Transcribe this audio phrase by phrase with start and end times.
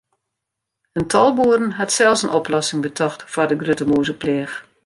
[0.91, 4.53] In tal boeren hat sels in oplossing betocht foar de grutte mûzepleach.